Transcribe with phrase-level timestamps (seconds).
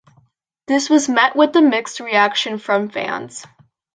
[0.65, 3.45] This was met with mixed reaction from fans.